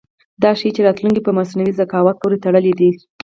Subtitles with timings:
[0.43, 2.89] دا ښيي چې راتلونکی په مصنوعي ذکاوت پورې تړلی دی.